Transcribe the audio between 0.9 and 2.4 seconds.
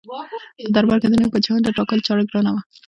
کې د نوي پاچا د ټاکلو چاره